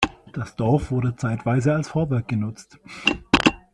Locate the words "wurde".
0.89-1.15